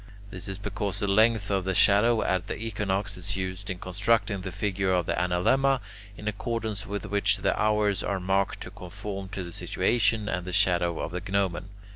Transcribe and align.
This 0.31 0.47
is 0.47 0.57
because 0.57 0.97
the 0.97 1.05
length 1.07 1.51
of 1.51 1.63
the 1.63 1.75
shadow 1.75 2.23
at 2.23 2.47
the 2.47 2.55
equinox 2.57 3.17
is 3.17 3.35
used 3.35 3.69
in 3.69 3.77
constructing 3.77 4.41
the 4.41 4.51
figure 4.51 4.91
of 4.91 5.05
the 5.05 5.13
analemma, 5.13 5.79
in 6.17 6.27
accordance 6.27 6.87
with 6.87 7.05
which 7.05 7.37
the 7.37 7.55
hours 7.55 8.01
are 8.01 8.19
marked 8.19 8.61
to 8.61 8.71
conform 8.71 9.29
to 9.29 9.43
the 9.43 9.51
situation 9.51 10.27
and 10.27 10.43
the 10.47 10.53
shadow 10.53 10.99
of 10.99 11.11
the 11.11 11.21
gnomon. 11.21 11.69